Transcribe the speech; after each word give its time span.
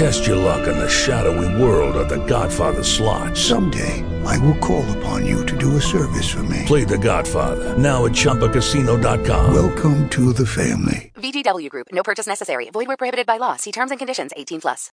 Test 0.00 0.26
your 0.26 0.36
luck 0.36 0.66
in 0.66 0.78
the 0.78 0.88
shadowy 0.88 1.62
world 1.62 1.94
of 1.94 2.08
The 2.08 2.24
Godfather 2.24 2.82
slot. 2.82 3.36
Someday, 3.36 4.02
I 4.24 4.38
will 4.38 4.56
call 4.56 4.90
upon 4.96 5.26
you 5.26 5.44
to 5.44 5.58
do 5.58 5.76
a 5.76 5.80
service 5.82 6.26
for 6.26 6.42
me. 6.44 6.62
Play 6.64 6.84
The 6.84 6.96
Godfather 6.96 7.76
now 7.76 8.06
at 8.06 8.12
ChumbaCasino.com. 8.12 9.52
Welcome 9.52 10.08
to 10.08 10.32
the 10.32 10.46
family. 10.46 11.12
VGW 11.16 11.68
Group. 11.68 11.88
No 11.92 12.02
purchase 12.02 12.26
necessary. 12.26 12.70
Void 12.70 12.88
where 12.88 12.96
prohibited 12.96 13.26
by 13.26 13.36
law. 13.36 13.56
See 13.56 13.72
terms 13.72 13.90
and 13.90 14.00
conditions. 14.00 14.30
18 14.34 14.62
plus. 14.62 14.90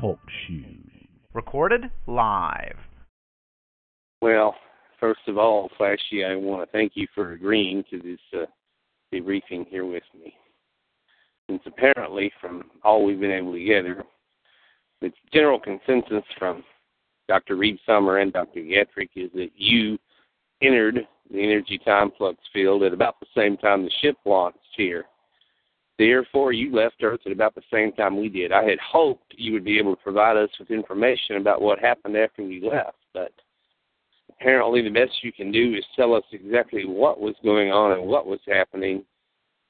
Talk 0.00 0.20
shoes. 0.46 0.88
Recorded 1.32 1.90
live. 2.06 2.78
Well, 4.22 4.54
first 5.00 5.26
of 5.26 5.36
all, 5.36 5.68
Flashy, 5.76 6.24
I 6.24 6.36
want 6.36 6.62
to 6.62 6.70
thank 6.70 6.92
you 6.94 7.08
for 7.12 7.32
agreeing 7.32 7.82
to 7.90 7.98
this 7.98 8.20
uh, 8.32 8.46
debriefing 9.12 9.66
here 9.66 9.84
with 9.84 10.04
me. 10.16 10.32
Since 11.54 11.72
apparently, 11.76 12.32
from 12.40 12.64
all 12.82 13.04
we've 13.04 13.20
been 13.20 13.30
able 13.30 13.52
to 13.52 13.64
gather, 13.64 14.02
the 15.00 15.12
general 15.32 15.60
consensus 15.60 16.24
from 16.36 16.64
Dr. 17.28 17.54
Reed 17.54 17.78
Summer 17.86 18.18
and 18.18 18.32
Dr. 18.32 18.60
Gatrick 18.60 19.10
is 19.14 19.30
that 19.34 19.50
you 19.54 19.96
entered 20.62 21.06
the 21.30 21.40
energy 21.40 21.78
time 21.84 22.10
flux 22.18 22.38
field 22.52 22.82
at 22.82 22.92
about 22.92 23.20
the 23.20 23.26
same 23.36 23.56
time 23.56 23.84
the 23.84 23.90
ship 24.02 24.16
launched 24.24 24.58
here. 24.76 25.04
Therefore, 25.96 26.52
you 26.52 26.74
left 26.74 26.96
Earth 27.04 27.20
at 27.24 27.30
about 27.30 27.54
the 27.54 27.62
same 27.72 27.92
time 27.92 28.18
we 28.18 28.28
did. 28.28 28.50
I 28.50 28.64
had 28.64 28.80
hoped 28.80 29.32
you 29.36 29.52
would 29.52 29.64
be 29.64 29.78
able 29.78 29.94
to 29.94 30.02
provide 30.02 30.36
us 30.36 30.50
with 30.58 30.72
information 30.72 31.36
about 31.36 31.62
what 31.62 31.78
happened 31.78 32.16
after 32.16 32.42
you 32.42 32.68
left, 32.68 32.98
but 33.12 33.30
apparently 34.28 34.82
the 34.82 34.90
best 34.90 35.22
you 35.22 35.32
can 35.32 35.52
do 35.52 35.74
is 35.74 35.84
tell 35.94 36.14
us 36.14 36.24
exactly 36.32 36.84
what 36.84 37.20
was 37.20 37.36
going 37.44 37.70
on 37.70 37.92
and 37.92 38.04
what 38.04 38.26
was 38.26 38.40
happening 38.44 39.04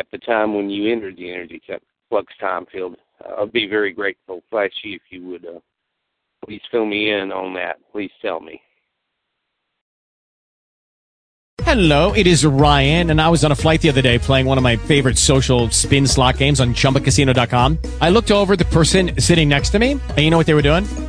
at 0.00 0.06
the 0.10 0.18
time 0.18 0.54
when 0.54 0.70
you 0.70 0.90
entered 0.90 1.16
the 1.16 1.30
energy 1.30 1.62
flux 2.08 2.32
time 2.40 2.66
field. 2.72 2.96
Uh, 3.24 3.42
I'd 3.42 3.52
be 3.52 3.68
very 3.68 3.92
grateful, 3.92 4.42
Flashy, 4.50 4.94
if 4.94 5.02
you 5.10 5.26
would 5.28 5.44
uh, 5.44 5.60
please 6.44 6.62
fill 6.70 6.86
me 6.86 7.10
in 7.10 7.30
on 7.30 7.54
that. 7.54 7.76
Please 7.92 8.10
tell 8.20 8.40
me. 8.40 8.60
Hello, 11.62 12.12
it 12.14 12.26
is 12.26 12.44
Ryan, 12.44 13.10
and 13.10 13.20
I 13.20 13.28
was 13.28 13.44
on 13.44 13.52
a 13.52 13.54
flight 13.54 13.82
the 13.82 13.90
other 13.90 14.00
day 14.00 14.18
playing 14.18 14.46
one 14.46 14.56
of 14.56 14.64
my 14.64 14.76
favorite 14.76 15.18
social 15.18 15.68
spin 15.70 16.06
slot 16.06 16.38
games 16.38 16.58
on 16.58 16.74
ChumbaCasino.com. 16.74 17.78
I 18.00 18.08
looked 18.08 18.30
over 18.30 18.56
the 18.56 18.64
person 18.64 19.20
sitting 19.20 19.48
next 19.48 19.70
to 19.70 19.78
me, 19.78 19.92
and 19.92 20.18
you 20.18 20.30
know 20.30 20.38
what 20.38 20.46
they 20.46 20.54
were 20.54 20.62
doing? 20.62 20.84